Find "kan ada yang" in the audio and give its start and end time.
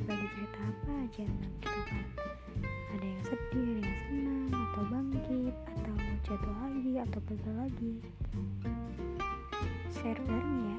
1.84-3.20